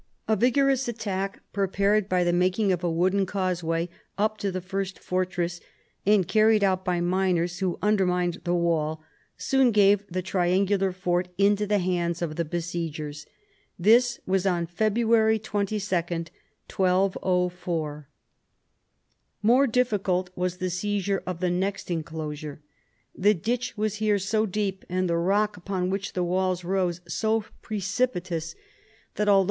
A 0.27 0.35
vigorous 0.35 0.87
attack, 0.87 1.43
prepared 1.53 2.09
by 2.09 2.23
the 2.23 2.33
making 2.33 2.71
of 2.71 2.83
a 2.83 2.89
wooden 2.89 3.27
causeway 3.27 3.87
up 4.17 4.39
to 4.39 4.51
the 4.51 4.59
first 4.59 4.97
fortress, 4.97 5.61
and 6.07 6.27
carried 6.27 6.63
out 6.63 6.83
by 6.83 6.99
miners, 7.01 7.59
who 7.59 7.77
undermined 7.83 8.41
the 8.43 8.55
wall, 8.55 9.03
soon 9.37 9.69
gave 9.69 10.01
the 10.07 10.23
triangular 10.23 10.91
fort 10.91 11.27
into 11.37 11.67
the 11.67 11.77
hands 11.77 12.23
of 12.23 12.35
the 12.35 12.43
besiegers. 12.43 13.27
This 13.77 14.19
was 14.25 14.47
on 14.47 14.65
February 14.65 15.37
22, 15.37 15.75
1204. 15.85 18.09
More 19.43 19.67
difficult 19.67 20.31
was 20.35 20.57
the 20.57 20.71
seizure 20.71 21.21
of 21.27 21.41
the 21.41 21.51
next 21.51 21.91
enclosure. 21.91 22.59
The 23.15 23.35
ditch 23.35 23.77
was 23.77 23.97
here 23.97 24.17
so 24.17 24.47
deep, 24.47 24.83
and 24.89 25.07
the 25.07 25.15
rock 25.19 25.57
upon 25.57 25.91
which 25.91 26.13
the 26.13 26.23
walls 26.23 26.63
rose 26.63 27.01
so 27.07 27.45
precipitous, 27.61 28.53
that 28.53 28.57
although 28.57 28.59
78 28.61 28.65
PHILIP 28.65 28.69
AUGUSTUS 28.97 29.25
chap. 29.25 29.29